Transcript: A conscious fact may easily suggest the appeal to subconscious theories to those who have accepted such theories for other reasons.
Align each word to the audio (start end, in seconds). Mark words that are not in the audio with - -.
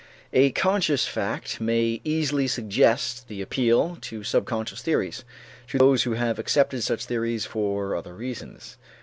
A 0.33 0.49
conscious 0.53 1.05
fact 1.05 1.61
may 1.61 2.01
easily 2.03 2.47
suggest 2.47 3.27
the 3.27 3.39
appeal 3.39 3.99
to 4.01 4.23
subconscious 4.23 4.81
theories 4.81 5.23
to 5.67 5.77
those 5.77 6.01
who 6.01 6.13
have 6.13 6.39
accepted 6.39 6.81
such 6.81 7.05
theories 7.05 7.45
for 7.45 7.95
other 7.95 8.15
reasons. 8.15 8.77